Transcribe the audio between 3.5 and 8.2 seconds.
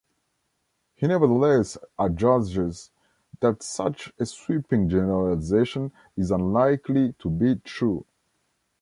such a sweeping generalisation is unlikely to be true.